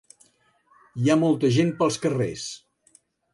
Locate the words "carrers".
2.07-2.47